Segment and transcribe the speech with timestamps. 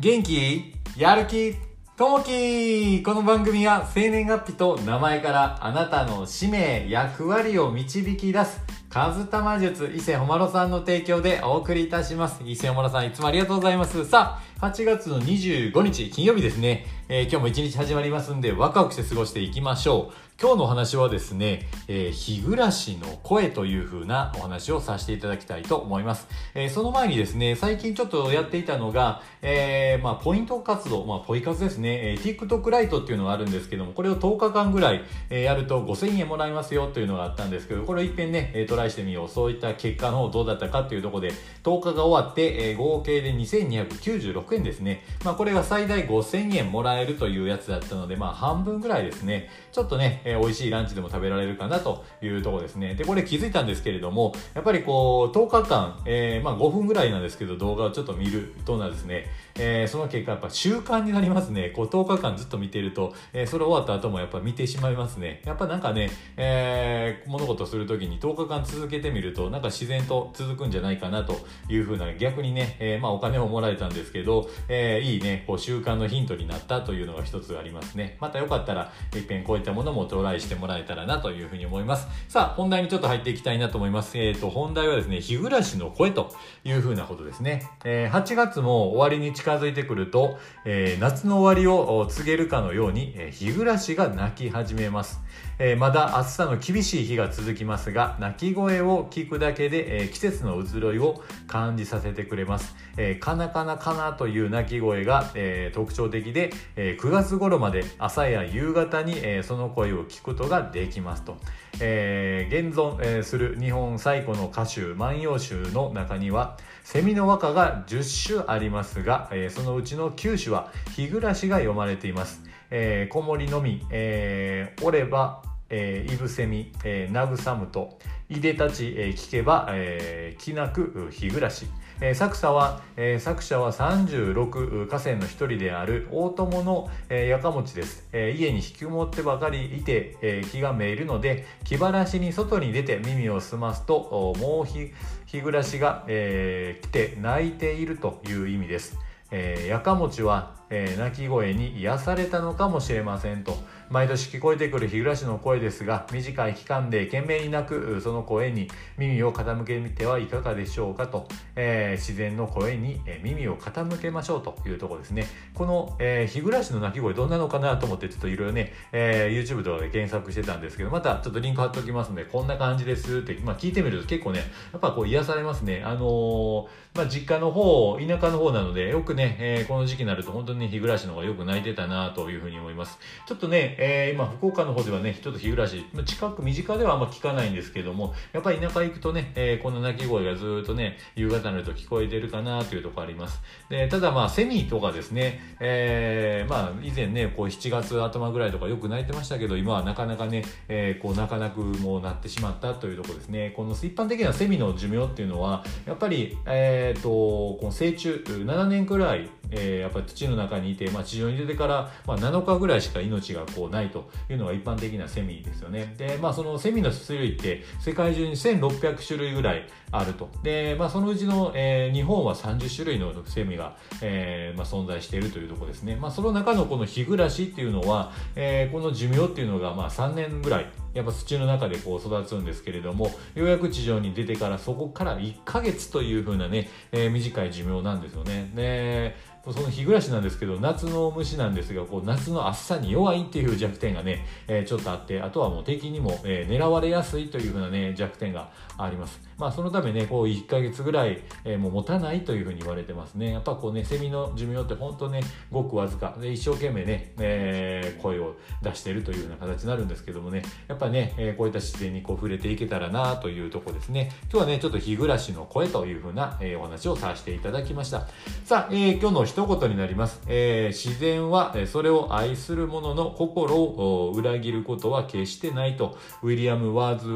[0.00, 0.74] 元気？
[0.96, 1.56] やる気？
[1.96, 3.02] ともき！
[3.02, 8.60] この番組は生年月日と名前からあなたの使命、役割を導き出す、
[8.90, 12.40] カズタマ術、伊勢ほまろさんの提供でお送りいたします。
[12.42, 14.06] 伊勢ほまろさんいつもありがとうございます。
[14.06, 16.86] さあ、8月の25日金曜日ですね。
[17.10, 20.28] えー、今日も一日始まりますんで、ワクワクして過ごしていきましょう。
[20.40, 26.28] 今日のお話はですね、えー、日暮らしの声という風なお話をさせていただきたいと思います。
[26.54, 39.28] えー、その前にですね、最近ちょっとやっていたのが、えー、まあ、ポイント活動、まあ、ポイ活ですね、えー、TikTok ライトっていうのがあるんですけども、これを10日間ぐらい、え、やると5000円もらえますよというのがあったんですけど、これを一遍ね、えー、ライしてみよう。
[39.28, 41.32] そういった結果の方どうだったかっていうところで、
[41.62, 45.04] 10日が終わって、えー、合計で2296円ですね。
[45.24, 49.50] まあ、これが最大5000円もらえるというやつだったので、まあ、半分ぐらいですね。
[49.72, 52.94] ちょっとね、えー、美味しいランチでも食べられるかなというところですね。
[52.94, 61.70] で、これ気づいたんですけれども、やっぱりこう、10日間、えー、まあ5分ぐらいなんですけど、動画をちょっと見るとなですね、えー、その結果やっぱ習慣になりますね。
[61.70, 65.42] こう10日間ずっと見てると、えー、それ終わった後もやっぱ見てしまいますね。
[65.44, 78.16] やっぱなんかね、えー、物事するときに10日間続けてみると、なんか自然と続くんじゃないかなというふうな、逆にね、えー、まあお金をもらえたんですけど、えー、いいね、こう習慣のヒントになったというのが一つありますね。
[78.20, 82.06] またよかったら、一遍こういったものもトライしてもらえたらなというふうに思います。
[82.28, 84.18] さあ、本題にちょっと入っていきたいなと思います。
[84.18, 86.30] えっ、ー、と、本題はですね、日暮らしの声と
[86.64, 87.70] いうふうなことですね。
[87.84, 95.20] えー、8月も終わりに近づいてくると、えー、夏の終わりを告げるかのように、えー、日暮らしが鳴き始めます。
[95.60, 102.76] えー、まだ暑さの厳しい日が続きますが、鳴き声を聞くだけで、えー、季節の移ろいを感じさせてくれます。
[102.96, 111.38] えー、かなかなかなという鳴き声が、え、特徴的で、え、9月頃まで朝や夕方に、え、その声を聞くことができますと。
[111.80, 122.42] え、現存、え、する日本最古の歌集万葉集の中にはセミの和歌が10種ありますが、え、そのうちの9種は日暮らしが読まれています。
[122.70, 127.98] えー、子守のみ、えー、おれば、えー、いぶせみ、えー、慰むと、
[128.28, 131.66] いでたち、えー、聞けば、えー、きなく日暮らし。
[132.00, 144.92] えー、作者は、えー、作者は36河川の一人である大友の、えー、やかもちです、えー、家に引きこもってばかりいて、えー、気がめいるので気晴らしに外に出て耳を澄ますともう日
[145.26, 148.96] 日暮らしが、えー、来て泣いているという意味です、
[149.32, 153.58] えー、やかもちは、えー、鳴き声に癒されたのかもしれませんと。
[153.90, 158.68] 毎年聞こえてくる日暮の声ですが短い期間で懸命に鳴くその声に
[158.98, 161.26] 耳を傾けてはいかがでしょうかと、
[161.56, 165.26] えー、自然の声に耳を傾けましょうというところですね。
[165.54, 174.40] この、えー、日暮の鳴き声どんなのかなと思ってちょっといろいろね、えー、YouTube とかで検索してたんですけどまたちょっとリンク貼っておきますのでこんな感じですって、まあ、聞いてみると結構ね
[174.72, 175.82] やっぱこう癒されますね。
[175.84, 182.98] あの、まあ、実家の方田舎の方なのでよくね、えー、この時期になると本当に日暮の方がよく泣いてたなというふうに思います。
[183.26, 193.40] ちょっとねえー、今福岡の方ではねちょっと日暮らし近く身近ではあんま聞かないんですけどもやっぱり田舎行くとね、えー、この鳴き声がずっとね夕方になると聞こえてるかなというところあります。
[193.70, 203.52] でただまあセミとかですね、えー、まあ以前ねこう7月頭ぐらいとかよく鳴いてましたけど今はなかなかね、えー、こう泣かなくもうなってしまったというところですね。
[203.54, 215.94] この一般的なセミの寿命っていうのはやっぱりえっ、ー、とこの成虫7年くらいえー、やっぱり土の中にいて、まあ、地上に出てから、まあ、7日ぐらいしか命がこうないというのが一般的なセミですよね。
[215.96, 220.28] で、まあ、そのセミの種類って世界中に1600種類ぐらいあると。
[220.42, 225.96] で、まあ、そのうちの、えー、日本は30種類のセミが、えーまあ、存在しているというところですね。
[225.96, 238.50] まあ、その中のこの日暮らしっていうのは、えー、この寿命っていうのが、まあ、3年ぐらいやっぱ土の中でこう育つんですけれどもようやく地上に出てからそこから1ヶ月という風なね、えー、短い寿命なんですよね。
[238.54, 249.20] でその日暮らしなんですけど夏の虫なんですがこう夏の暑さに弱いっていう弱点がね、えー、ちょっとあってあとはもう敵にも、えー、狙われやすいという風なね弱点があります。
[249.38, 253.32] まあそのためねこう1ヶ月ぐらい、えー、もう持たないという風に言われてますね。
[253.32, 255.20] やっぱこうねセミの寿命って本当ね
[255.50, 264.10] ごくわずかで一生懸命ね、えー、声を出してるという風な形になるんですけどもねやっぱね、えー、こういった自然にこう触れていけたらなというとこですね。
[264.30, 268.06] 今日はねちょっと日暮らしの声という風な、えー、お話をさせていただきました。
[268.44, 270.22] さあ、えー、今日の一言になります。
[270.26, 277.08] えー、自然はそれを愛する者の心を裏切ることは決してないとウィリアム・ワーズ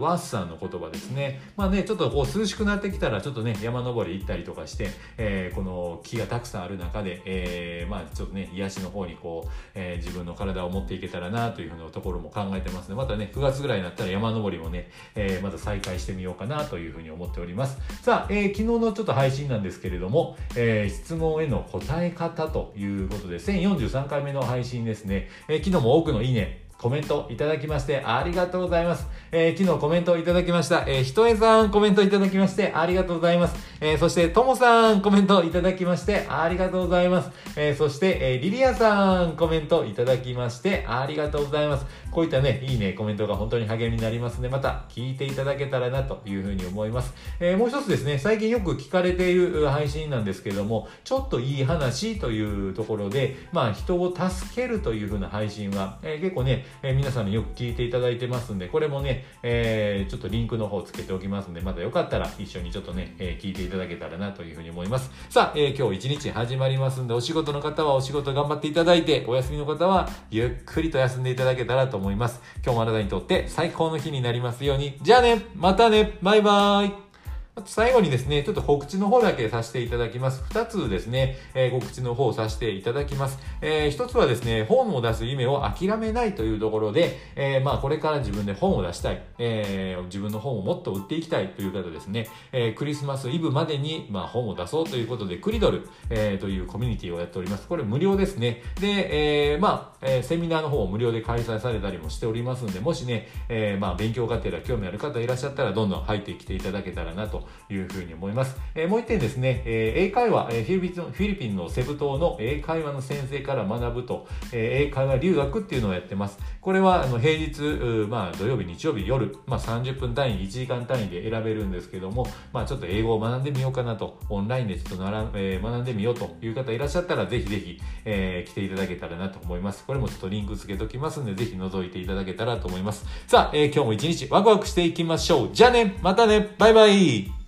[0.00, 1.42] ワースさんの言葉ですね。
[1.56, 4.88] まあねちょっとこう涼しくなってきたらちょっとね山登り行ったりとかして、
[5.18, 12.94] えー、この木がたくさんある中で、えー、まあちょっとね癒しの方にこう、えー、自分の体を持っていけたらなというふうなところも考えてますね。
[12.94, 17.76] またね9月ぐらいになったら山登りもね、えー、また再開してみようかなというふうに思っております。
[18.00, 25.28] さあ、えー、昨日のちょっと配信なんですけれども、えー、質問への答え方ということで、1043回目の配信ですね。
[25.48, 29.06] えー、昨日も多くのいいね、コメントいただきましてありがとうございます。
[29.30, 30.82] えー、昨日コメントいただきました。
[30.88, 33.54] えー、ひとえさんコメントいただきましてありがとうございます。
[33.80, 37.30] えー、そして、ともさんコメントいただきましてありがとうございます。
[37.54, 41.86] え、そして、えー、リリアさんコメントいただきましてありがとうございます。
[42.10, 47.14] こういったね、いいね、コメントが本当に励みになりますので、また聞いていただけたらなというふうに思います。
[47.38, 65.10] え、もう一つですね、最近よく聞かれている配信なんですけども、ちょっといい話というところで、まあ人を助けるというふうな配信は、え、結構ね、えー、皆さんによく聞いていただいてますんで、これもね、えー、ちょっとリンクの方つけておきますんで、またよかったら一緒にちょっとね、えー、聞いていただけたらなというふうに思います。
[65.30, 72.40] さあ、えー、今日一日始まりますんで、お仕事の方はお仕事頑張っていただいて、お休みの方はゆっくりと休んでいただけたらと思います。
[72.64, 74.98] 今日もあなたにとって最高の日になりますように。
[75.02, 77.11] じゃあねまたねバイバーイ
[77.54, 80.42] あと最後にですね、ちょっと告知の方だけさせていただきます。
[80.48, 83.38] 二つですね、えー、告知の方をさせていただきます。
[83.60, 97.68] えー、一つはですね、本を出す夢を諦めないというところで、えー、まあこれから自分で本を出したい、えー、自分の本をもっと売っていきたいという方ですね、えー、クリスマスイブまでに、まあ、本を出そうということで、クリドル、えー、というコミュニティをやっております。
[97.68, 98.62] これ無料ですね。
[98.80, 108.56] で、えー、まあ、えー、セミナーの方を無料で開催されたりもしておりますんで、もしね、えー、まあ勉強家庭や興味ある方いらっしゃったら、どんどん入ってきていただけたらなとというふうに思います。
[108.74, 116.38] えー、もう一点ですね、えー、英会話、えー、フィリピンのセブ島の英会話の先生から学ぶと、えー、英会話留学っていうのをやってます。
[116.60, 117.60] これはあの平日、
[118.08, 129.84] まあ土曜日、日曜日、夜、まあ30分単位、1時間単位で選べるんですけども、まあちょっと英語を学んでみようかなと、オンラインでちょっとなら、えー、学んでみようという方いらっしゃったら、ぜひぜひ、えー、来ていただけたらなと思います。
[129.84, 133.06] これもちょっとリンク付けときますんで、ぜひ覗いていただけたらと思います。
[133.26, 135.50] さあ、えー、今日も一日ワクワクしていきましょう。
[135.52, 137.41] じゃあね、またね、バイバイ